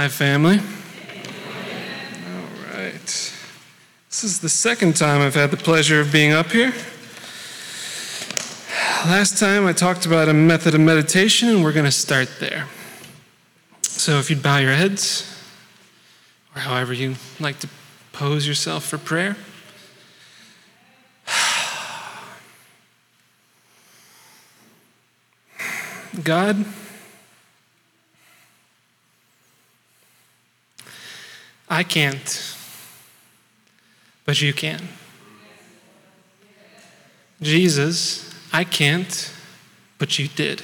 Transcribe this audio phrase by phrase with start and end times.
[0.00, 0.56] Hi, family.
[0.56, 0.64] All
[2.74, 3.04] right.
[4.08, 6.72] This is the second time I've had the pleasure of being up here.
[9.04, 12.66] Last time I talked about a method of meditation, and we're going to start there.
[13.82, 15.30] So if you'd bow your heads,
[16.56, 17.68] or however you like to
[18.12, 19.36] pose yourself for prayer.
[26.24, 26.64] God,
[31.72, 32.56] I can't,
[34.24, 34.80] but you can.
[37.40, 39.32] Jesus, I can't,
[39.96, 40.62] but you did.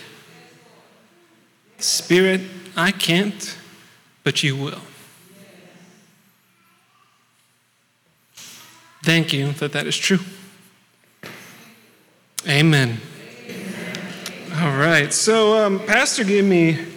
[1.79, 2.41] Spirit,
[2.77, 3.57] I can't,
[4.25, 4.81] but you will.
[9.05, 10.19] Thank you that that is true.
[12.49, 13.01] Amen.
[14.57, 15.13] All right.
[15.13, 16.96] So, um, Pastor gave me.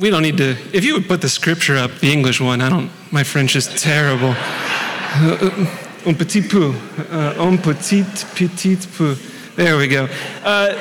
[0.00, 0.56] We don't need to.
[0.72, 2.62] If you would put the scripture up, the English one.
[2.62, 2.90] I don't.
[3.12, 4.34] My French is terrible.
[4.34, 5.66] Uh,
[6.06, 6.74] un petit peu.
[7.10, 9.14] Uh, un petit petit peu.
[9.56, 10.08] There we go.
[10.42, 10.74] Uh,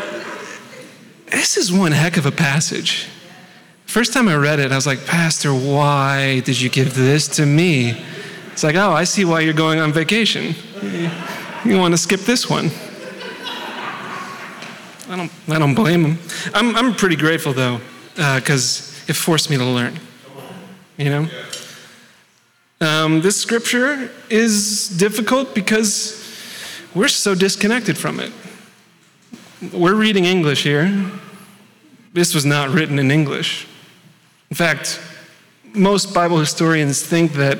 [1.31, 3.07] this is one heck of a passage.
[3.85, 7.45] First time I read it, I was like, Pastor, why did you give this to
[7.45, 8.01] me?
[8.53, 10.55] It's like, oh, I see why you're going on vacation.
[11.65, 12.71] You want to skip this one.
[15.09, 16.19] I don't, I don't blame him.
[16.53, 17.81] I'm, I'm pretty grateful though,
[18.15, 19.99] because uh, it forced me to learn.
[20.97, 21.27] You know?
[22.81, 26.15] Um, this scripture is difficult because
[26.95, 28.31] we're so disconnected from it.
[29.73, 31.11] We're reading English here.
[32.13, 33.67] This was not written in English.
[34.49, 35.01] In fact,
[35.73, 37.59] most Bible historians think that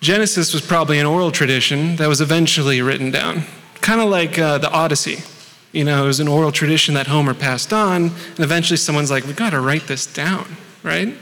[0.00, 3.44] Genesis was probably an oral tradition that was eventually written down,
[3.80, 5.22] kind of like uh, the Odyssey.
[5.72, 9.24] You know, it was an oral tradition that Homer passed on, and eventually someone's like,
[9.24, 11.14] we got to write this down, right?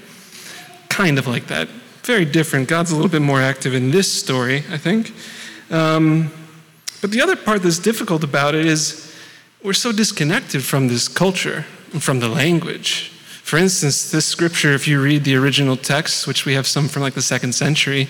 [0.89, 1.69] Kind of like that.
[2.03, 2.69] Very different.
[2.69, 5.13] God's a little bit more active in this story, I think.
[5.71, 6.33] Um,
[7.01, 9.17] but the other part that's difficult about it is
[9.63, 13.11] we're so disconnected from this culture and from the language.
[13.43, 17.03] For instance, this scripture, if you read the original text, which we have some from
[17.03, 18.09] like the second century,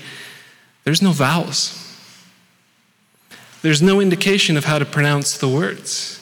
[0.85, 1.77] there's no vowels.
[3.63, 6.20] There's no indication of how to pronounce the words.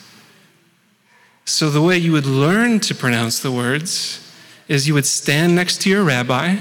[1.49, 4.21] So, the way you would learn to pronounce the words
[4.67, 6.57] is you would stand next to your rabbi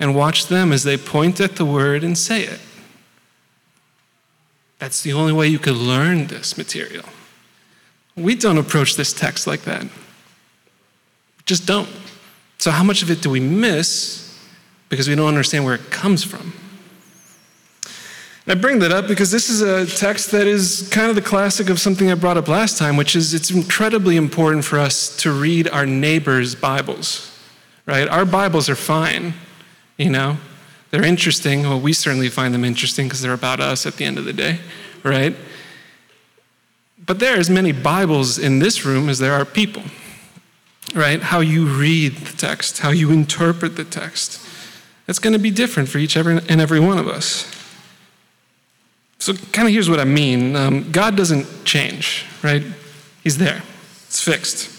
[0.00, 2.58] and watch them as they point at the word and say it.
[4.78, 7.04] That's the only way you could learn this material.
[8.16, 9.86] We don't approach this text like that.
[11.44, 11.90] Just don't.
[12.56, 14.34] So, how much of it do we miss
[14.88, 16.54] because we don't understand where it comes from?
[18.48, 21.68] I bring that up because this is a text that is kind of the classic
[21.68, 25.32] of something I brought up last time, which is it's incredibly important for us to
[25.32, 27.36] read our neighbors' Bibles,
[27.86, 28.06] right?
[28.06, 29.34] Our Bibles are fine,
[29.96, 30.36] you know?
[30.92, 31.62] They're interesting.
[31.62, 34.32] Well, we certainly find them interesting because they're about us at the end of the
[34.32, 34.60] day,
[35.02, 35.34] right?
[37.04, 39.82] But there are as many Bibles in this room as there are people,
[40.94, 41.20] right?
[41.20, 44.40] How you read the text, how you interpret the text.
[45.08, 47.55] It's going to be different for each and every one of us.
[49.18, 52.62] So, kind of here's what I mean um, God doesn't change, right?
[53.22, 53.62] He's there,
[54.06, 54.72] it's fixed.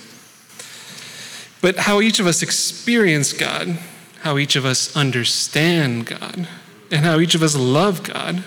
[1.62, 3.80] But how each of us experience God,
[4.22, 6.48] how each of us understand God,
[6.92, 8.44] and how each of us love God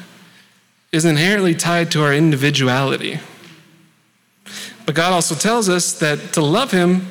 [0.93, 3.21] is inherently tied to our individuality.
[4.87, 7.09] But God also tells us that to love Him,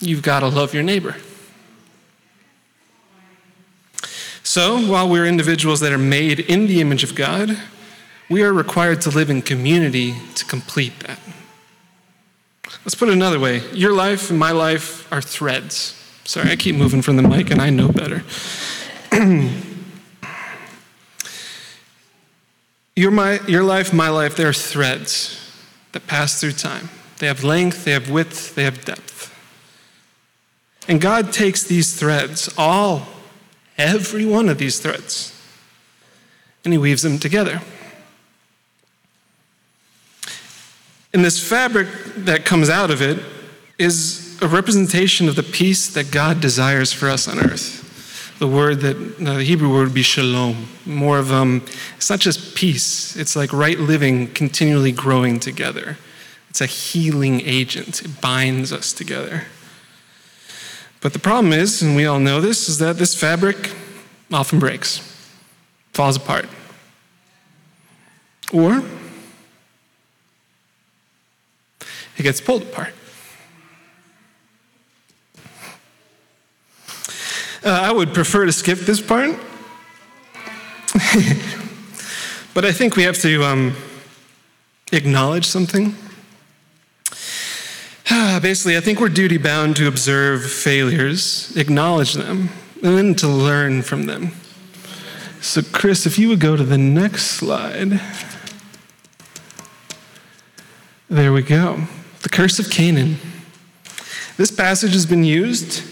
[0.00, 1.16] you've got to love your neighbor.
[4.48, 7.58] So, while we're individuals that are made in the image of God,
[8.30, 11.20] we are required to live in community to complete that.
[12.82, 15.94] Let's put it another way your life and my life are threads.
[16.24, 18.24] Sorry, I keep moving from the mic and I know better.
[22.96, 25.38] your, my, your life, my life, they are threads
[25.92, 26.88] that pass through time.
[27.18, 29.30] They have length, they have width, they have depth.
[30.88, 33.08] And God takes these threads, all
[33.78, 35.32] every one of these threads,
[36.64, 37.62] and he weaves them together.
[41.14, 43.18] And this fabric that comes out of it
[43.78, 48.36] is a representation of the peace that God desires for us on earth.
[48.38, 50.68] The word that, the Hebrew word would be shalom.
[50.84, 51.64] More of, um,
[51.96, 55.96] it's not just peace, it's like right living continually growing together.
[56.50, 59.46] It's a healing agent, it binds us together.
[61.00, 63.72] But the problem is, and we all know this, is that this fabric
[64.32, 64.98] often breaks,
[65.92, 66.46] falls apart.
[68.52, 68.82] Or
[72.16, 72.94] it gets pulled apart.
[77.64, 79.36] Uh, I would prefer to skip this part.
[82.54, 83.76] but I think we have to um,
[84.90, 85.94] acknowledge something.
[88.40, 92.50] Basically, I think we're duty bound to observe failures, acknowledge them,
[92.82, 94.32] and then to learn from them.
[95.40, 98.00] So, Chris, if you would go to the next slide.
[101.10, 101.88] There we go.
[102.22, 103.16] The curse of Canaan.
[104.36, 105.82] This passage has been used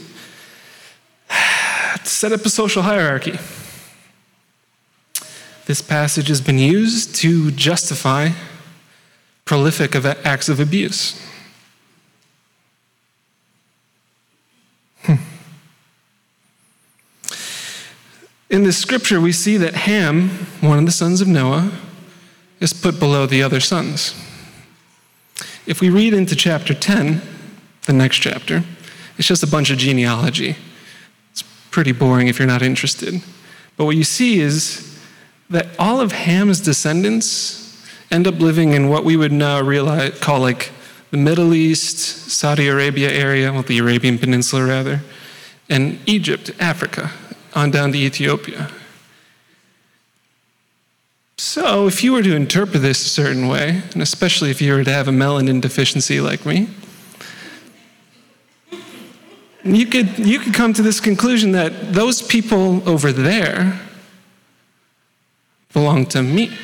[1.29, 3.39] to set up a social hierarchy.
[5.67, 8.31] This passage has been used to justify
[9.45, 11.21] prolific acts of abuse.
[18.49, 20.29] In this scripture, we see that Ham,
[20.61, 21.73] one of the sons of Noah,
[22.61, 24.15] is put below the other sons.
[25.67, 27.21] If we read into chapter 10,
[27.87, 28.63] the next chapter,
[29.19, 30.57] it's just a bunch of genealogy.
[31.33, 33.21] It's pretty boring if you're not interested.
[33.77, 34.97] But what you see is
[35.51, 40.41] that all of Ham's descendants end up living in what we would now realize, call
[40.41, 40.71] like
[41.11, 41.99] the Middle East,
[42.31, 45.01] Saudi Arabia area, well, the Arabian Peninsula rather,
[45.69, 47.11] and Egypt, Africa,
[47.57, 48.71] on down to Ethiopia.
[51.39, 54.85] So, if you were to interpret this a certain way, and especially if you were
[54.85, 56.69] to have a melanin deficiency like me,
[59.65, 63.81] you could, you could come to this conclusion that those people over there
[65.73, 66.57] belong to me.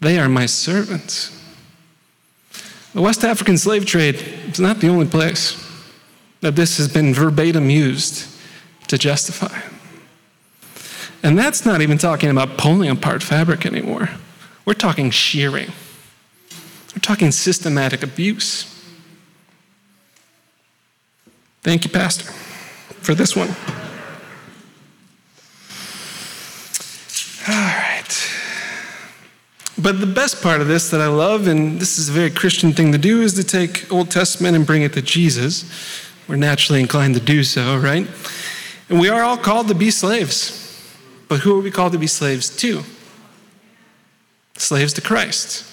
[0.00, 1.32] They are my servants.
[2.92, 4.16] The West African slave trade
[4.48, 5.62] is not the only place
[6.40, 8.35] that this has been verbatim used
[8.88, 9.60] to justify.
[11.22, 14.10] And that's not even talking about pulling apart fabric anymore.
[14.64, 15.72] We're talking shearing.
[16.94, 18.72] We're talking systematic abuse.
[21.62, 22.30] Thank you, Pastor,
[23.00, 23.48] for this one.
[27.48, 28.32] All right.
[29.78, 32.72] But the best part of this that I love, and this is a very Christian
[32.72, 35.64] thing to do, is to take Old Testament and bring it to Jesus.
[36.28, 38.06] We're naturally inclined to do so, right?
[38.88, 40.62] And we are all called to be slaves.
[41.28, 42.82] But who are we called to be slaves to?
[44.56, 45.64] Slaves to Christ.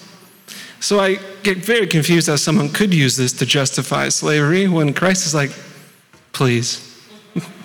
[0.80, 5.26] So I get very confused how someone could use this to justify slavery when Christ
[5.26, 5.50] is like,
[6.32, 6.90] please,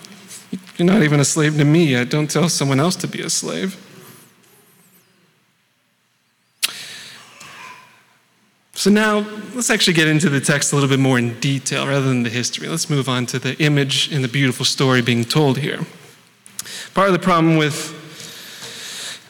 [0.78, 2.10] you're not even a slave to me yet.
[2.10, 3.75] Don't tell someone else to be a slave.
[8.79, 12.07] So now let's actually get into the text a little bit more in detail rather
[12.07, 12.69] than the history.
[12.69, 15.81] Let's move on to the image and the beautiful story being told here.
[16.93, 17.93] Part of the problem with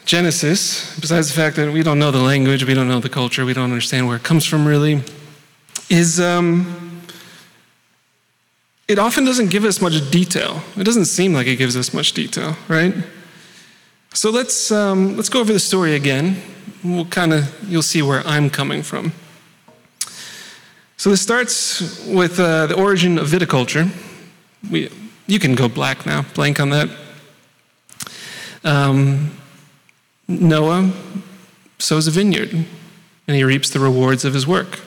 [0.04, 3.44] Genesis, besides the fact that we don't know the language, we don't know the culture,
[3.44, 5.02] we don't understand where it comes from really,
[5.88, 7.02] is um,
[8.86, 10.62] it often doesn't give us much detail.
[10.76, 12.94] It doesn't seem like it gives us much detail, right?
[14.14, 16.40] So let's um, let's go over the story again.
[16.84, 19.12] We'll kind of you'll see where I'm coming from.
[21.00, 23.88] So this starts with uh, the origin of viticulture.
[24.70, 24.90] We,
[25.26, 26.90] you can go black now, blank on that.
[28.64, 29.34] Um,
[30.28, 30.92] Noah
[31.78, 34.78] sows a vineyard and he reaps the rewards of his work.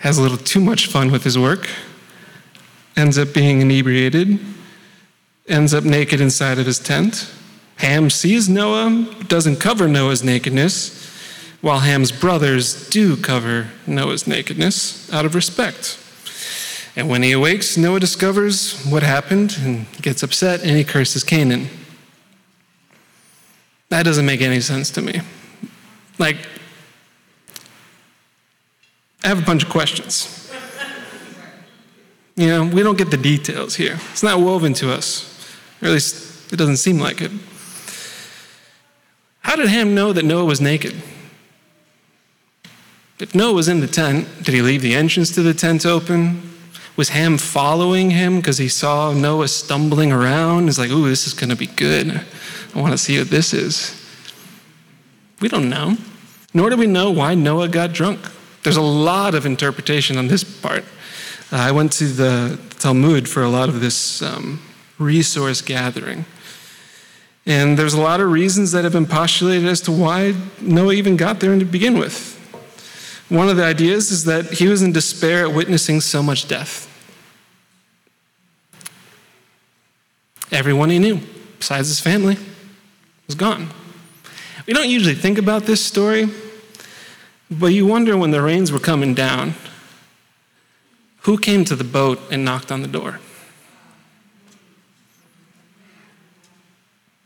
[0.00, 1.70] Has a little too much fun with his work,
[2.94, 4.40] ends up being inebriated,
[5.48, 7.32] ends up naked inside of his tent.
[7.76, 11.11] Ham sees Noah, doesn't cover Noah's nakedness,
[11.62, 15.98] while Ham's brothers do cover Noah's nakedness out of respect.
[16.94, 21.68] And when he awakes, Noah discovers what happened and gets upset and he curses Canaan.
[23.88, 25.20] That doesn't make any sense to me.
[26.18, 26.36] Like,
[29.24, 30.38] I have a bunch of questions.
[32.34, 33.98] You know, we don't get the details here.
[34.10, 37.30] It's not woven to us, or at least it doesn't seem like it.
[39.40, 40.94] How did Ham know that Noah was naked?
[43.22, 46.42] If Noah was in the tent, did he leave the entrance to the tent open?
[46.96, 50.64] Was Ham following him because he saw Noah stumbling around?
[50.64, 52.20] He's like, ooh, this is going to be good.
[52.74, 53.94] I want to see what this is.
[55.40, 55.98] We don't know.
[56.52, 58.18] Nor do we know why Noah got drunk.
[58.64, 60.82] There's a lot of interpretation on this part.
[61.52, 64.60] Uh, I went to the Talmud for a lot of this um,
[64.98, 66.24] resource gathering.
[67.46, 71.16] And there's a lot of reasons that have been postulated as to why Noah even
[71.16, 72.41] got there to begin with.
[73.32, 76.86] One of the ideas is that he was in despair at witnessing so much death.
[80.50, 81.18] Everyone he knew,
[81.58, 82.36] besides his family,
[83.26, 83.70] was gone.
[84.66, 86.28] We don't usually think about this story,
[87.50, 89.54] but you wonder when the rains were coming down
[91.22, 93.18] who came to the boat and knocked on the door?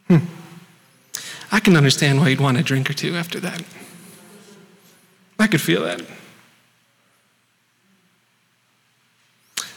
[0.06, 0.18] Hmm.
[1.50, 3.64] I can understand why you'd want a drink or two after that.
[5.38, 6.02] I could feel that.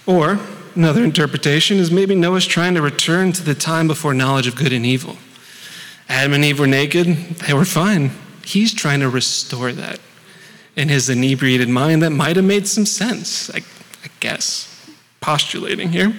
[0.05, 0.39] Or
[0.75, 4.73] another interpretation is maybe Noah's trying to return to the time before knowledge of good
[4.73, 5.17] and evil.
[6.07, 8.11] Adam and Eve were naked, they were fine.
[8.43, 9.99] He's trying to restore that
[10.75, 13.57] in his inebriated mind that might have made some sense, I,
[14.03, 14.89] I guess,
[15.21, 16.17] postulating here.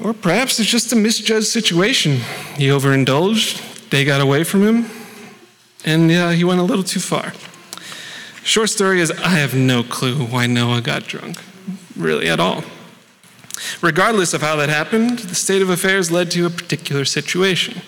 [0.00, 2.20] Or perhaps it's just a misjudged situation.
[2.56, 4.97] He overindulged, they got away from him,
[5.84, 7.32] and yeah, he went a little too far.
[8.42, 11.42] Short story is I have no clue why Noah got drunk,
[11.96, 12.64] really at all.
[13.82, 17.82] Regardless of how that happened, the state of affairs led to a particular situation.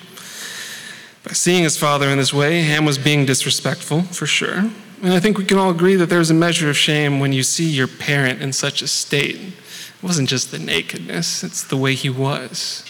[1.25, 4.70] By seeing his father in this way, Ham was being disrespectful, for sure.
[5.02, 7.42] And I think we can all agree that there's a measure of shame when you
[7.42, 9.37] see your parent in such a state.
[9.37, 12.85] It wasn't just the nakedness, it's the way he was.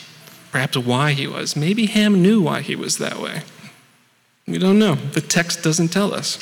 [0.50, 1.54] Perhaps why he was.
[1.54, 3.42] Maybe Ham knew why he was that way.
[4.50, 4.96] We don't know.
[4.96, 6.38] The text doesn't tell us.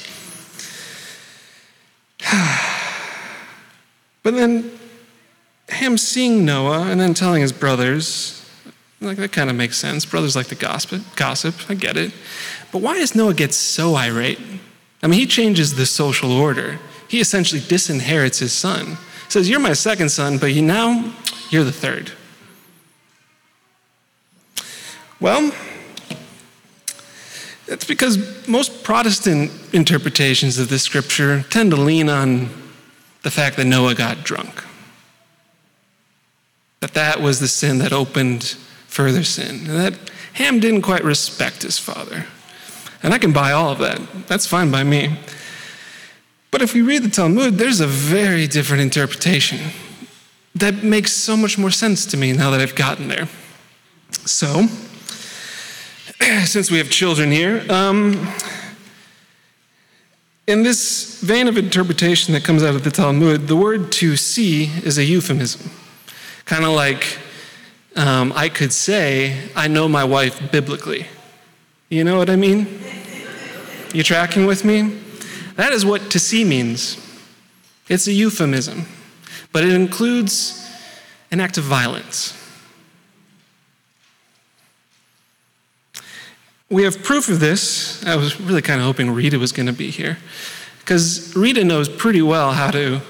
[4.23, 4.71] but then
[5.69, 8.35] him seeing Noah and then telling his brothers,
[9.01, 10.07] like that kind of makes sense.
[10.07, 12.13] Brothers like to gossip, gossip, I get it.
[12.73, 14.41] But why does Noah get so irate?
[15.03, 16.79] I mean, he changes the social order.
[17.09, 18.87] He essentially disinherits his son.
[19.27, 21.15] He says, You're my second son, but you now
[21.51, 22.13] you're the third.
[25.21, 25.53] Well,
[27.69, 32.49] it's because most Protestant interpretations of this scripture tend to lean on
[33.23, 34.65] the fact that Noah got drunk.
[36.81, 38.57] That that was the sin that opened
[38.87, 39.67] further sin.
[39.69, 39.95] And that
[40.35, 42.27] Ham didn't quite respect his father.
[43.03, 44.01] And I can buy all of that.
[44.27, 45.19] That's fine by me.
[46.51, 49.59] But if we read the Talmud, there's a very different interpretation
[50.55, 53.29] that makes so much more sense to me now that I've gotten there.
[54.25, 54.67] So,
[56.45, 58.29] since we have children here, um,
[60.47, 64.65] in this vein of interpretation that comes out of the Talmud, the word to see
[64.85, 65.71] is a euphemism.
[66.47, 67.19] Kind of like
[67.97, 71.07] um, I could say, I know my wife biblically.
[71.91, 72.81] You know what I mean?
[73.93, 74.99] You tracking with me?
[75.57, 76.97] That is what to see means.
[77.89, 78.87] It's a euphemism,
[79.53, 80.71] but it includes
[81.31, 82.38] an act of violence.
[86.71, 88.05] We have proof of this.
[88.05, 90.19] I was really kind of hoping Rita was going to be here,
[90.81, 93.01] because Rita knows pretty well how to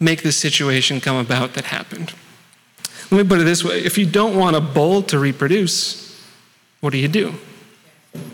[0.00, 2.14] make this situation come about that happened.
[3.10, 6.18] Let me put it this way if you don't want a bull to reproduce,
[6.80, 7.34] what do you do?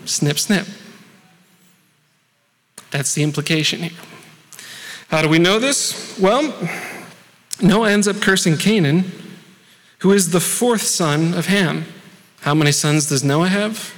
[0.05, 0.65] Snip, snip.
[2.91, 3.97] That's the implication here.
[5.09, 6.17] How do we know this?
[6.19, 6.53] Well,
[7.61, 9.11] Noah ends up cursing Canaan,
[9.99, 11.85] who is the fourth son of Ham.
[12.41, 13.93] How many sons does Noah have?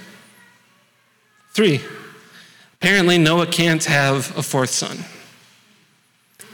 [1.54, 1.82] Three.
[2.82, 5.06] Apparently, Noah can't have a fourth son.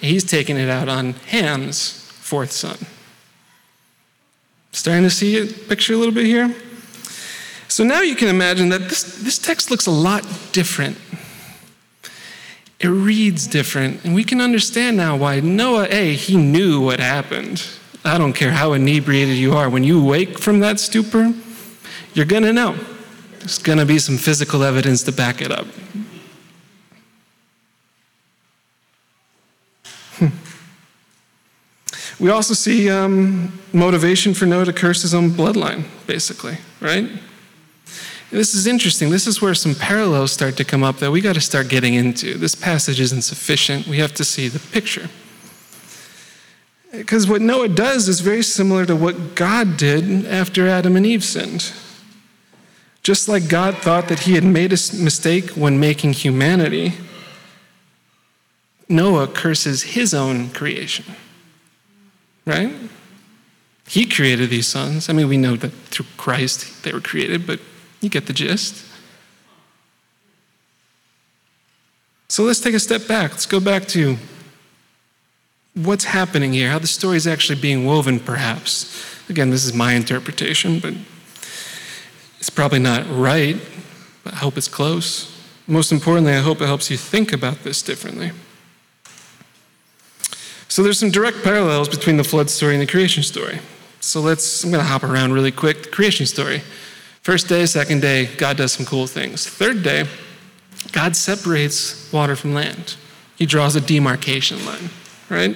[0.02, 2.78] He's taking it out on Ham's fourth son.
[4.72, 6.54] Starting to see a picture a little bit here?
[7.68, 10.98] So now you can imagine that this, this text looks a lot different.
[12.80, 17.66] It reads different, and we can understand now why Noah, A, he knew what happened.
[18.06, 19.70] I don't care how inebriated you are.
[19.70, 21.34] When you wake from that stupor,
[22.14, 22.78] you're to know.
[23.40, 25.66] There's going to be some physical evidence to back it up.
[30.18, 30.28] Hmm.
[32.20, 37.10] We also see um, motivation for Noah to curse his own bloodline, basically, right?
[38.30, 39.10] This is interesting.
[39.10, 41.96] This is where some parallels start to come up that we got to start getting
[41.96, 42.38] into.
[42.38, 43.88] This passage isn't sufficient.
[43.88, 45.10] We have to see the picture.
[46.92, 51.24] Because what Noah does is very similar to what God did after Adam and Eve
[51.24, 51.72] sinned.
[53.04, 56.94] Just like God thought that he had made a mistake when making humanity,
[58.88, 61.06] Noah curses his own creation
[62.50, 62.74] right?
[63.88, 65.10] He created these sons.
[65.10, 67.60] I mean, we know that through Christ they were created, but
[68.02, 68.86] you get the gist.
[72.28, 73.32] So let's take a step back.
[73.32, 74.18] Let's go back to
[75.74, 79.06] what's happening here, how the story is actually being woven, perhaps.
[79.30, 80.94] Again, this is my interpretation, but
[82.40, 83.58] it's probably not right,
[84.24, 85.36] but I hope it's close.
[85.68, 88.32] Most importantly, I hope it helps you think about this differently.
[90.68, 93.60] So there's some direct parallels between the flood story and the creation story.
[94.00, 95.84] So let's, I'm going to hop around really quick.
[95.84, 96.62] The creation story.
[97.22, 99.48] First day, second day, God does some cool things.
[99.48, 100.06] Third day,
[100.92, 102.96] God separates water from land.
[103.36, 104.90] He draws a demarcation line,
[105.30, 105.56] right?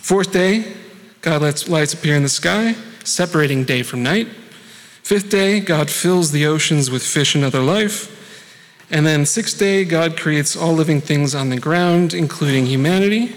[0.00, 0.74] Fourth day,
[1.20, 4.28] God lets lights appear in the sky, separating day from night.
[5.06, 8.10] Fifth day, God fills the oceans with fish and other life.
[8.90, 13.32] And then sixth day, God creates all living things on the ground, including humanity,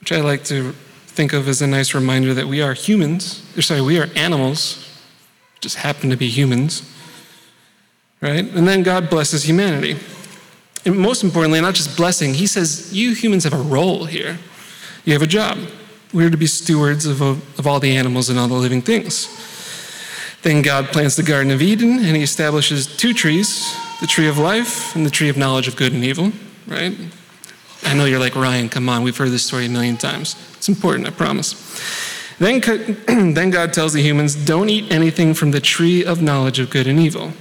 [0.00, 0.72] which I like to
[1.06, 3.46] think of as a nice reminder that we are humans.
[3.56, 4.84] Or sorry, we are animals,
[5.60, 6.82] just happen to be humans.
[8.20, 8.44] Right?
[8.44, 9.96] And then God blesses humanity.
[10.84, 14.40] And most importantly, not just blessing, he says, You humans have a role here.
[15.04, 15.56] You have a job.
[16.12, 19.28] We're to be stewards of, of all the animals and all the living things.
[20.42, 24.38] Then God plants the Garden of Eden and he establishes two trees the tree of
[24.38, 26.30] life and the tree of knowledge of good and evil,
[26.66, 26.94] right?
[27.82, 30.36] I know you're like, Ryan, come on, we've heard this story a million times.
[30.54, 31.54] It's important, I promise.
[32.38, 32.60] Then,
[33.34, 36.86] then God tells the humans, don't eat anything from the tree of knowledge of good
[36.86, 37.32] and evil.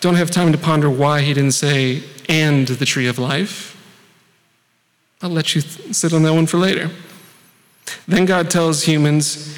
[0.00, 3.72] Don't have time to ponder why he didn't say, and the tree of life.
[5.22, 6.90] I'll let you th- sit on that one for later.
[8.06, 9.56] Then God tells humans,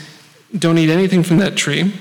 [0.57, 1.93] don't eat anything from that tree.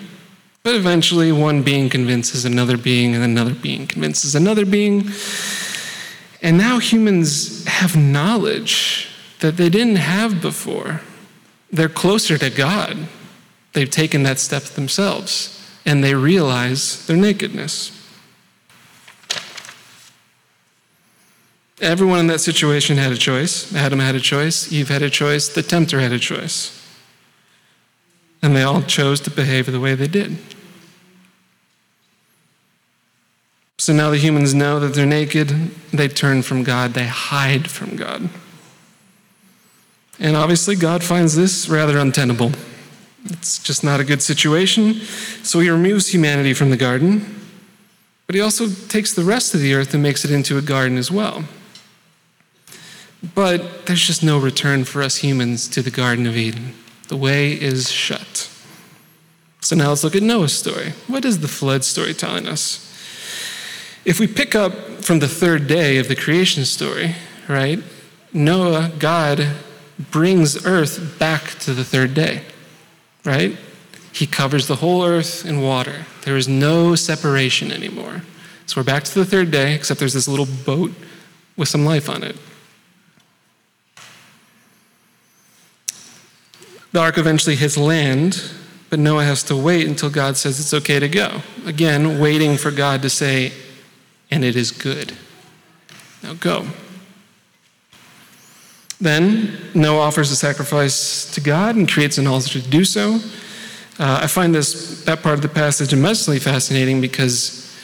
[0.64, 5.10] But eventually, one being convinces another being, and another being convinces another being.
[6.42, 11.02] And now humans have knowledge that they didn't have before.
[11.72, 12.98] They're closer to God.
[13.74, 17.94] They've taken that step themselves, and they realize their nakedness.
[21.80, 23.74] Everyone in that situation had a choice.
[23.76, 26.77] Adam had a choice, Eve had a choice, the tempter had a choice.
[28.48, 30.38] And they all chose to behave the way they did.
[33.78, 35.50] So now the humans know that they're naked,
[35.92, 38.30] they turn from God, they hide from God.
[40.18, 42.54] And obviously, God finds this rather untenable.
[43.26, 44.94] It's just not a good situation.
[45.44, 47.42] So he removes humanity from the garden,
[48.28, 50.98] but he also takes the rest of the earth and makes it into a garden
[50.98, 51.44] as well.
[53.36, 56.76] But there's just no return for us humans to the Garden of Eden.
[57.08, 58.50] The way is shut.
[59.62, 60.94] So now let's look at Noah's story.
[61.08, 62.84] What is the flood story telling us?
[64.06, 67.16] If we pick up from the third day of the creation story,
[67.48, 67.80] right,
[68.32, 69.46] Noah, God
[70.12, 72.44] brings earth back to the third day,
[73.26, 73.58] right?
[74.14, 76.06] He covers the whole earth in water.
[76.24, 78.24] There is no separation anymore.
[78.66, 80.92] So we're back to the third day, except there's this little boat
[81.56, 82.36] with some life on it.
[86.92, 88.42] The ark eventually hits land,
[88.90, 91.42] but Noah has to wait until God says it's okay to go.
[91.66, 93.52] Again, waiting for God to say,
[94.32, 95.14] and it is good.
[96.24, 96.66] Now go.
[99.00, 103.20] Then Noah offers a sacrifice to God and creates an altar to do so.
[104.00, 107.76] Uh, I find this that part of the passage immensely fascinating because,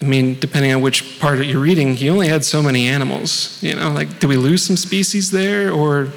[0.00, 3.62] I mean, depending on which part you're reading, he only had so many animals.
[3.62, 6.08] You know, like, do we lose some species there, or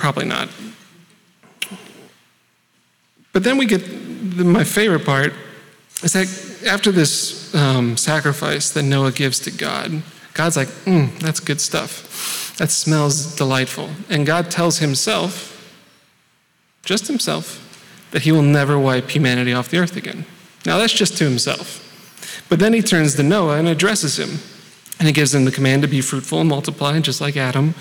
[0.00, 0.48] Probably not.
[3.34, 5.34] But then we get the, my favorite part
[6.02, 11.38] is that after this um, sacrifice that Noah gives to God, God's like, mm, that's
[11.38, 12.56] good stuff.
[12.56, 13.90] That smells delightful.
[14.08, 15.70] And God tells himself,
[16.82, 17.58] just himself,
[18.12, 20.24] that he will never wipe humanity off the earth again.
[20.64, 22.46] Now, that's just to himself.
[22.48, 24.38] But then he turns to Noah and addresses him.
[24.98, 27.74] And he gives him the command to be fruitful and multiply, just like Adam.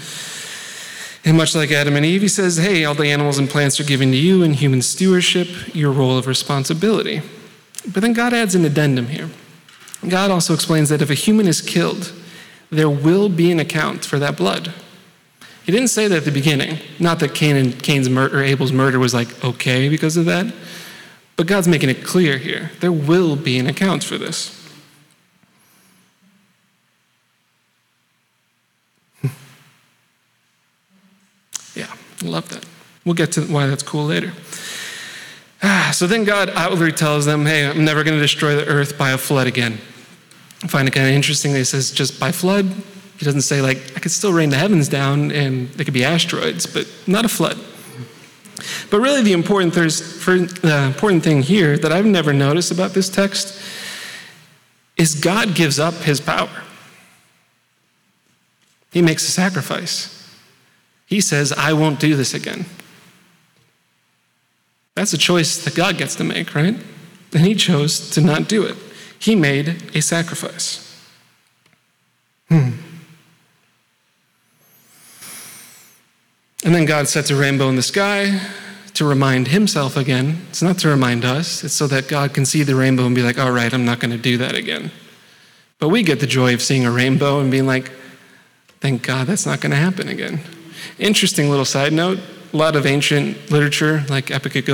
[1.26, 3.84] And much like Adam and Eve, he says, Hey, all the animals and plants are
[3.84, 7.22] given to you in human stewardship, your role of responsibility.
[7.92, 9.30] But then God adds an addendum here.
[10.08, 12.14] God also explains that if a human is killed,
[12.70, 14.74] there will be an account for that blood.
[15.66, 16.80] He didn't say that at the beginning.
[17.00, 20.54] Not that Cain and Cain's murder, Abel's murder was like okay because of that.
[21.36, 22.72] But God's making it clear here.
[22.80, 24.59] There will be an account for this.
[32.22, 32.66] Love that.
[33.06, 34.34] We'll get to why that's cool later.
[35.64, 38.98] Ah, so then God outwardly tells them, hey, I'm never going to destroy the earth
[38.98, 39.80] by a flood again.
[40.64, 42.66] I find it kind of interesting that he says just by flood.
[43.18, 46.06] He doesn't say, like, I could still rain the heavens down and they could be
[46.06, 47.58] asteroids, but not a flood.
[48.90, 53.62] But really, the important, the important thing here that I've never noticed about this text
[54.98, 56.64] is God gives up his power.
[58.92, 60.19] He makes a sacrifice.
[61.10, 62.66] He says, I won't do this again.
[64.94, 66.76] That's a choice that God gets to make, right?
[67.34, 68.78] And he chose to not do it.
[69.18, 70.86] He made a sacrifice.
[72.48, 72.70] Hmm.
[76.64, 78.40] And then God sets a rainbow in the sky
[78.94, 80.46] to remind himself again.
[80.50, 83.24] It's not to remind us, it's so that God can see the rainbow and be
[83.24, 84.92] like, all right, I'm not going to do that again.
[85.80, 87.92] But we get the joy of seeing a rainbow and being like,
[88.80, 90.42] thank God that's not going to happen again.
[91.00, 92.20] Interesting little side note
[92.54, 94.66] a lot of ancient literature, like Epic of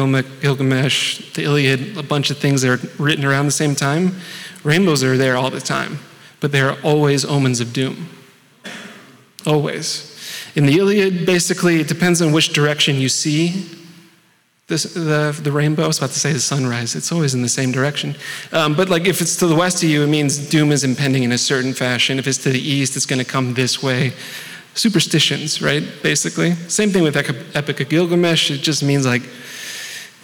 [0.41, 4.15] Gilgamesh, the Iliad, a bunch of things that are written around the same time,
[4.63, 5.99] rainbows are there all the time,
[6.39, 8.09] but they are always omens of doom.
[9.45, 10.11] Always.
[10.55, 13.69] In the Iliad, basically, it depends on which direction you see
[14.67, 15.83] this, the, the rainbow.
[15.83, 16.95] I was about to say the sunrise.
[16.95, 18.15] It's always in the same direction.
[18.51, 21.21] Um, but like if it's to the west of you, it means doom is impending
[21.21, 22.17] in a certain fashion.
[22.17, 24.13] If it's to the east, it's going to come this way.
[24.75, 25.83] Superstitions, right?
[26.03, 26.51] Basically.
[26.67, 28.51] Same thing with Epic of Gilgamesh.
[28.51, 29.23] It just means like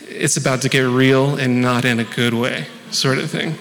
[0.07, 3.55] it's about to get real and not in a good way, sort of thing.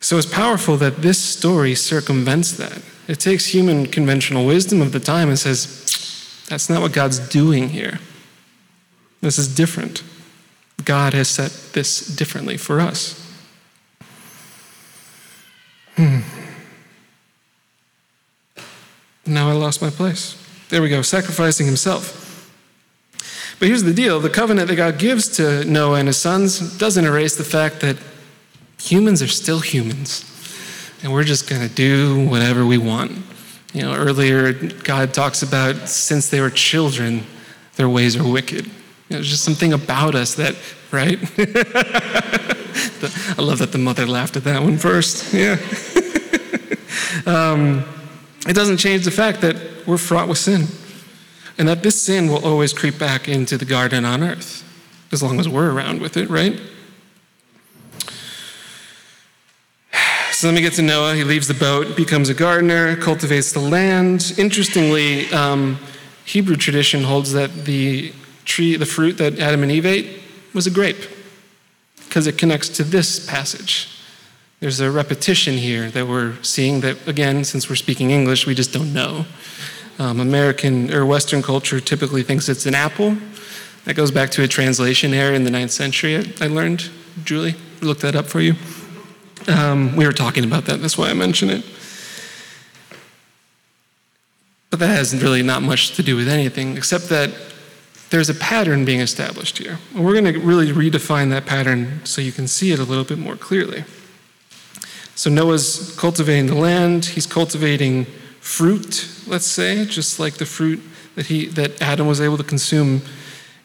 [0.00, 2.80] So it's powerful that this story circumvents that.
[3.08, 7.70] It takes human conventional wisdom of the time and says, that's not what God's doing
[7.70, 7.98] here.
[9.20, 10.04] This is different.
[10.84, 13.20] God has set this differently for us.
[15.96, 16.20] Hmm.
[19.28, 20.36] Now I lost my place.
[20.70, 22.24] There we go, sacrificing himself.
[23.58, 27.04] But here's the deal the covenant that God gives to Noah and his sons doesn't
[27.04, 27.96] erase the fact that
[28.80, 30.24] humans are still humans,
[31.02, 33.12] and we're just going to do whatever we want.
[33.74, 37.26] You know, earlier, God talks about since they were children,
[37.76, 38.70] their ways are wicked.
[39.08, 40.54] There's just something about us that,
[40.90, 41.18] right?
[43.38, 45.34] I love that the mother laughed at that one first.
[45.34, 45.58] Yeah.
[47.26, 47.84] um,
[48.48, 49.56] it doesn't change the fact that
[49.86, 50.66] we're fraught with sin
[51.58, 54.64] and that this sin will always creep back into the garden on earth
[55.12, 56.58] as long as we're around with it, right?
[60.30, 61.16] So let me get to Noah.
[61.16, 64.34] He leaves the boat, becomes a gardener, cultivates the land.
[64.38, 65.80] Interestingly, um,
[66.24, 68.12] Hebrew tradition holds that the
[68.44, 70.20] tree, the fruit that Adam and Eve ate,
[70.54, 71.08] was a grape,
[72.04, 73.97] because it connects to this passage.
[74.60, 78.72] There's a repetition here that we're seeing that, again, since we're speaking English, we just
[78.72, 79.24] don't know.
[80.00, 83.16] Um, American or Western culture typically thinks it's an apple.
[83.84, 86.90] That goes back to a translation error in the ninth century, I learned.
[87.24, 88.54] Julie, look that up for you.
[89.46, 91.64] Um, we were talking about that, that's why I mention it.
[94.70, 97.30] But that has really not much to do with anything, except that
[98.10, 99.78] there's a pattern being established here.
[99.94, 103.04] And we're going to really redefine that pattern so you can see it a little
[103.04, 103.84] bit more clearly.
[105.18, 108.04] So Noah's cultivating the land, he's cultivating
[108.38, 110.80] fruit, let's say, just like the fruit
[111.16, 113.02] that he that Adam was able to consume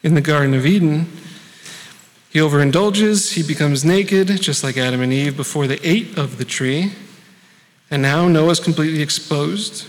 [0.02, 1.06] in the Garden of Eden.
[2.32, 6.44] He overindulges, he becomes naked, just like Adam and Eve before they ate of the
[6.44, 6.92] tree.
[7.92, 9.86] And now Noah's completely exposed.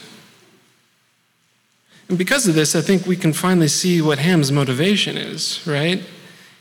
[2.11, 6.03] And because of this, I think we can finally see what Ham's motivation is, right?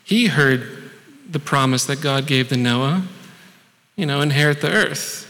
[0.06, 0.92] He heard
[1.30, 3.06] the promise that God gave to Noah,
[3.95, 5.29] you know, inherit the earth.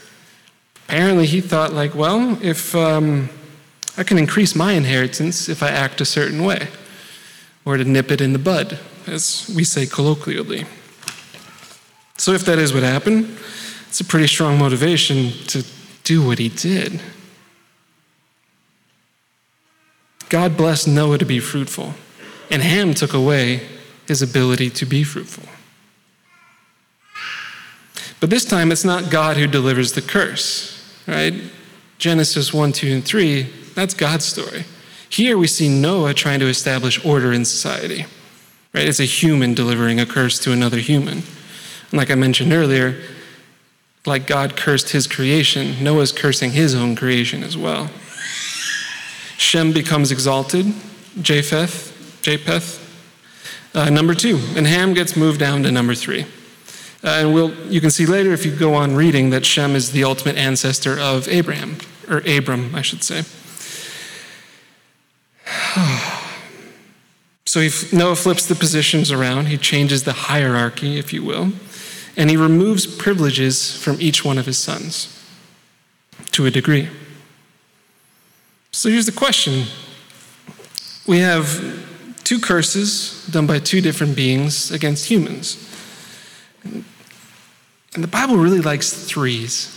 [0.87, 3.29] Apparently, he thought, like, well, if um,
[3.97, 6.67] I can increase my inheritance if I act a certain way,
[7.65, 10.65] or to nip it in the bud, as we say colloquially.
[12.17, 13.37] So, if that is what happened,
[13.87, 15.63] it's a pretty strong motivation to
[16.03, 17.01] do what he did.
[20.29, 21.93] God blessed Noah to be fruitful,
[22.49, 23.67] and Ham took away
[24.07, 25.52] his ability to be fruitful.
[28.23, 31.33] But this time, it's not God who delivers the curse, right?
[31.97, 33.41] Genesis 1, 2, and 3,
[33.75, 34.63] that's God's story.
[35.09, 38.05] Here we see Noah trying to establish order in society,
[38.73, 38.87] right?
[38.87, 41.15] It's a human delivering a curse to another human.
[41.17, 43.03] And like I mentioned earlier,
[44.05, 47.89] like God cursed his creation, Noah's cursing his own creation as well.
[49.35, 50.67] Shem becomes exalted,
[51.21, 52.79] Japheth, Japheth,
[53.75, 56.25] uh, number two, and Ham gets moved down to number three.
[57.03, 59.91] Uh, and we'll, you can see later if you go on reading that Shem is
[59.91, 61.77] the ultimate ancestor of Abraham,
[62.09, 63.23] or Abram, I should say.
[67.45, 69.47] so he, Noah flips the positions around.
[69.47, 71.51] He changes the hierarchy, if you will,
[72.15, 75.09] and he removes privileges from each one of his sons
[76.31, 76.87] to a degree.
[78.71, 79.65] So here's the question
[81.05, 81.83] we have
[82.23, 85.57] two curses done by two different beings against humans.
[87.95, 89.69] And the Bible really likes threes.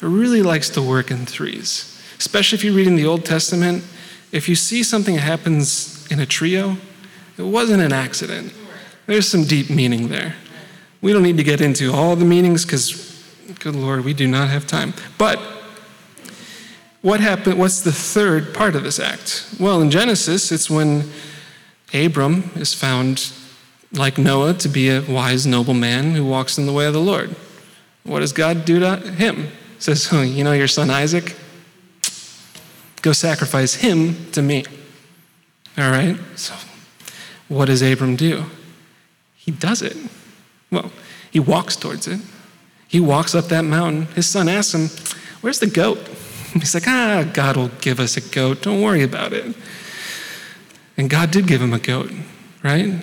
[0.00, 2.00] It really likes to work in threes.
[2.18, 3.84] Especially if you're reading the Old Testament,
[4.30, 6.76] if you see something that happens in a trio,
[7.36, 8.52] it wasn't an accident.
[9.06, 10.34] There's some deep meaning there.
[11.00, 13.24] We don't need to get into all the meanings because,
[13.60, 14.94] good Lord, we do not have time.
[15.16, 15.38] But
[17.02, 17.58] what happened?
[17.58, 19.54] What's the third part of this act?
[19.58, 21.10] Well, in Genesis, it's when
[21.94, 23.32] Abram is found,
[23.92, 27.00] like Noah, to be a wise, noble man who walks in the way of the
[27.00, 27.34] Lord.
[28.04, 29.44] What does God do to him?
[29.44, 31.36] He says, oh, You know your son Isaac?
[33.02, 34.64] Go sacrifice him to me.
[35.76, 36.18] All right?
[36.36, 36.54] So
[37.48, 38.44] what does Abram do?
[39.36, 39.96] He does it.
[40.70, 40.90] Well,
[41.30, 42.20] he walks towards it.
[42.88, 44.06] He walks up that mountain.
[44.14, 44.88] His son asks him,
[45.40, 45.98] Where's the goat?
[46.52, 48.62] He's like, Ah, God will give us a goat.
[48.62, 49.54] Don't worry about it.
[50.96, 52.10] And God did give him a goat,
[52.62, 52.94] right?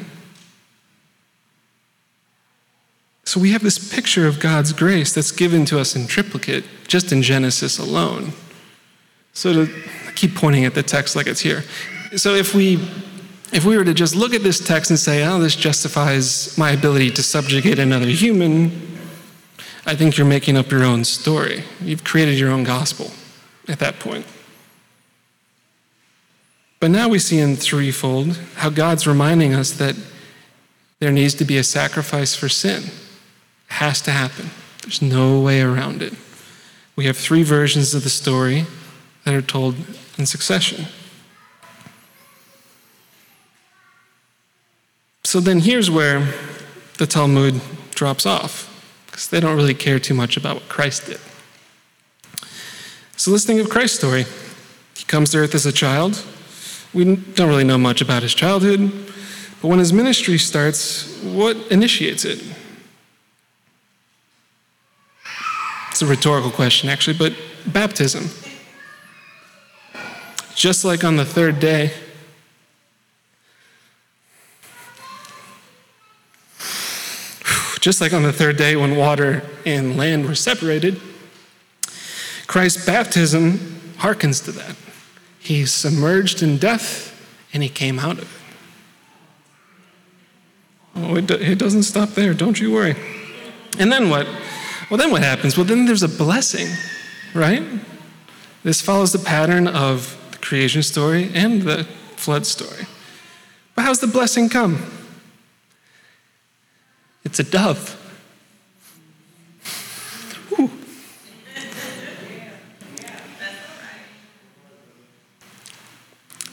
[3.36, 7.12] So we have this picture of God's grace that's given to us in triplicate just
[7.12, 8.32] in Genesis alone.
[9.34, 9.74] So to
[10.15, 11.65] keep pointing at the text like it's here.
[12.15, 12.76] So if we
[13.52, 16.71] if we were to just look at this text and say, oh, this justifies my
[16.71, 18.71] ability to subjugate another human,
[19.86, 21.65] I think you're making up your own story.
[21.82, 23.12] You've created your own gospel
[23.67, 24.26] at that point.
[26.80, 29.98] But now we see in threefold how God's reminding us that
[31.00, 32.91] there needs to be a sacrifice for sin.
[33.67, 34.51] Has to happen.
[34.82, 36.13] There's no way around it.
[36.95, 38.65] We have three versions of the story
[39.23, 39.75] that are told
[40.17, 40.86] in succession.
[45.23, 46.34] So then here's where
[46.97, 47.60] the Talmud
[47.91, 48.71] drops off,
[49.08, 51.19] because they don't really care too much about what Christ did.
[53.17, 54.25] So let's think of Christ's story.
[54.95, 56.23] He comes to earth as a child.
[56.93, 58.91] We don't really know much about his childhood,
[59.62, 62.41] but when his ministry starts, what initiates it?
[65.95, 67.34] It's a rhetorical question, actually, but
[67.67, 68.29] baptism.
[70.53, 71.93] Just like on the third day,
[77.79, 80.99] Just like on the third day when water and land were separated,
[82.45, 84.75] Christ's baptism harkens to that.
[85.39, 87.15] He's submerged in death
[87.53, 88.23] and he came out of
[90.95, 91.03] it.
[91.03, 92.97] Oh, it, it doesn't stop there, don't you worry.
[93.79, 94.27] And then what?
[94.89, 95.58] Well, then what happens?
[95.58, 96.67] Well, then there's a blessing,
[97.34, 97.63] right?
[98.63, 102.86] This follows the pattern of the creation story and the flood story.
[103.76, 104.84] But how's the blessing come?
[107.24, 108.02] It's a dove.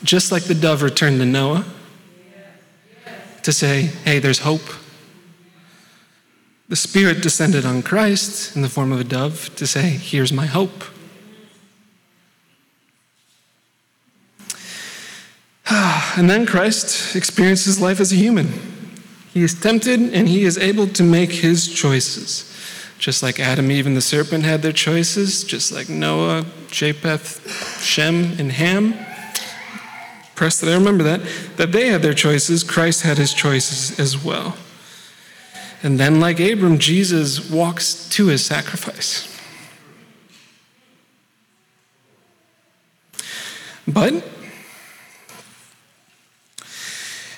[0.03, 1.64] Just like the dove returned to Noah
[3.45, 4.62] to say, hey, there's hope.
[6.68, 10.46] The Spirit descended on Christ in the form of a dove to say, here's my
[10.46, 10.85] hope.
[16.16, 18.53] And then Christ experiences life as a human.
[19.33, 22.48] He is tempted and he is able to make his choices.
[22.98, 28.38] Just like Adam, Eve, and the serpent had their choices, just like Noah, Japheth, Shem,
[28.38, 28.94] and Ham.
[30.35, 31.20] Press that I remember that.
[31.57, 34.57] That they had their choices, Christ had his choices as well.
[35.83, 39.29] And then, like Abram, Jesus walks to his sacrifice.
[43.87, 44.25] But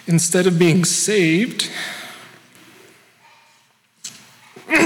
[0.07, 1.71] instead of being saved,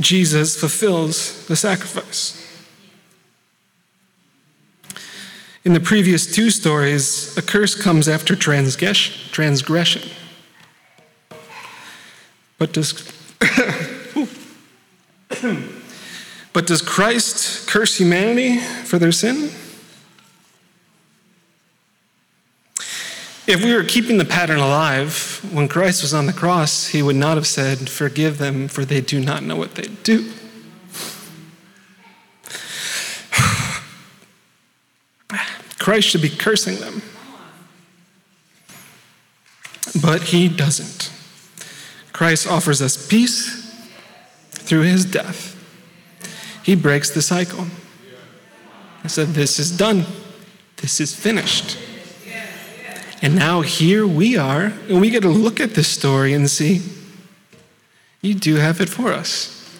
[0.00, 2.36] Jesus fulfills the sacrifice.
[5.64, 10.10] In the previous two stories, a curse comes after transgression.
[12.58, 12.92] But does,
[16.52, 19.50] but does Christ curse humanity for their sin?
[23.46, 27.16] If we were keeping the pattern alive, when Christ was on the cross, he would
[27.16, 30.30] not have said, Forgive them, for they do not know what they do.
[35.78, 37.00] Christ should be cursing them.
[40.02, 41.10] But he doesn't.
[42.18, 43.70] Christ offers us peace
[44.50, 45.54] through his death.
[46.64, 47.66] He breaks the cycle.
[49.04, 50.04] He said, This is done,
[50.78, 51.78] this is finished.
[53.22, 56.82] And now here we are, and we get to look at this story and see
[58.20, 59.78] you do have it for us.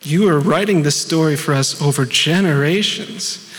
[0.00, 3.52] You are writing this story for us over generations.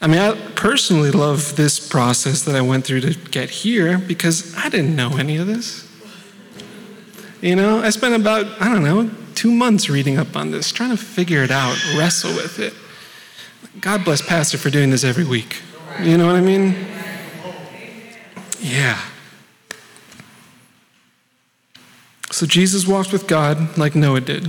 [0.00, 4.56] I mean, I personally love this process that I went through to get here because
[4.56, 5.88] I didn't know any of this.
[7.42, 10.90] You know, I spent about, I don't know, two months reading up on this, trying
[10.90, 12.72] to figure it out, wrestle with it.
[13.80, 15.60] God bless Pastor for doing this every week.
[16.00, 16.76] You know what I mean?
[18.60, 19.00] Yeah.
[22.30, 24.48] So Jesus walked with God like Noah did.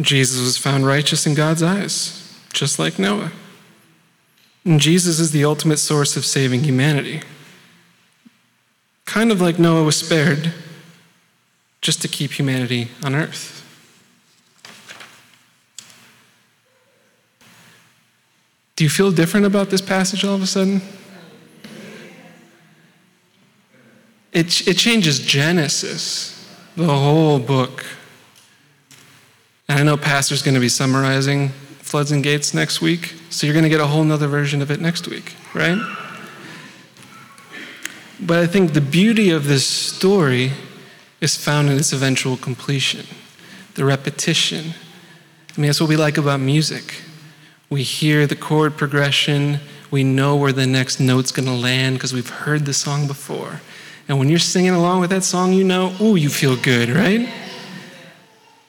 [0.00, 3.32] Jesus was found righteous in God's eyes, just like Noah.
[4.64, 7.22] And Jesus is the ultimate source of saving humanity.
[9.04, 10.54] Kind of like Noah was spared,
[11.82, 13.58] just to keep humanity on earth.
[18.76, 20.80] Do you feel different about this passage all of a sudden?
[24.32, 27.84] It, it changes Genesis, the whole book.
[29.68, 33.52] And I know Pastor's going to be summarizing Floods and Gates next week, so you're
[33.52, 35.78] going to get a whole nother version of it next week, right?
[38.20, 40.52] But I think the beauty of this story
[41.22, 43.06] is found in its eventual completion,
[43.76, 44.74] the repetition.
[45.56, 47.00] I mean, that's what we like about music.
[47.70, 52.28] We hear the chord progression, we know where the next note's to land because we've
[52.28, 53.60] heard the song before.
[54.08, 57.28] And when you're singing along with that song, you know, ooh, you feel good, right?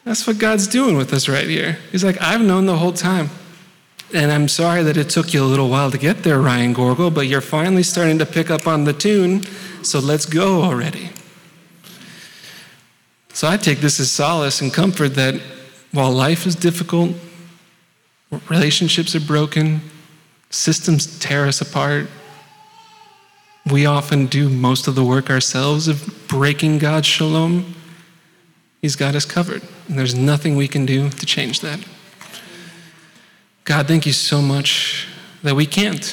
[0.04, 1.78] That's what God's doing with us right here.
[1.90, 3.30] He's like, I've known the whole time.
[4.14, 7.10] And I'm sorry that it took you a little while to get there, Ryan Gorgel,
[7.10, 9.42] but you're finally starting to pick up on the tune,
[9.82, 11.10] so let's go already.
[13.34, 15.34] So I take this as solace and comfort that
[15.90, 17.16] while life is difficult,
[18.48, 19.80] relationships are broken,
[20.50, 22.06] systems tear us apart,
[23.72, 27.74] we often do most of the work ourselves of breaking God's shalom.
[28.80, 31.80] He's got us covered, and there's nothing we can do to change that.
[33.64, 35.08] God, thank you so much
[35.42, 36.04] that we can't.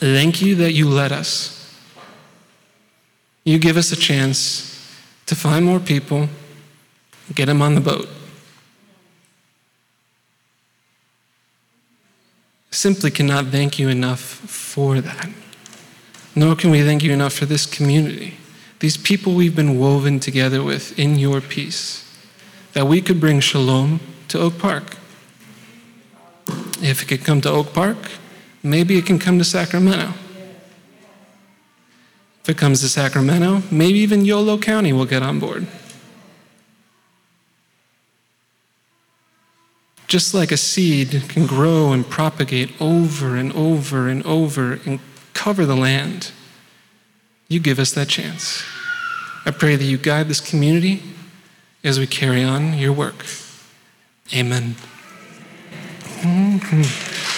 [0.00, 1.55] Thank you that you let us.
[3.46, 4.92] You give us a chance
[5.26, 6.28] to find more people,
[7.32, 8.08] get them on the boat.
[12.72, 15.30] Simply cannot thank you enough for that.
[16.34, 18.34] Nor can we thank you enough for this community,
[18.80, 22.02] these people we've been woven together with in your peace
[22.72, 24.96] that we could bring shalom to Oak Park.
[26.82, 28.10] If it could come to Oak Park,
[28.64, 30.14] maybe it can come to Sacramento.
[32.46, 35.66] If it comes to Sacramento, maybe even Yolo County will get on board.
[40.06, 45.00] Just like a seed can grow and propagate over and over and over and
[45.34, 46.30] cover the land,
[47.48, 48.62] you give us that chance.
[49.44, 51.02] I pray that you guide this community
[51.82, 53.26] as we carry on your work.
[54.32, 54.76] Amen.
[56.20, 57.35] Mm-hmm.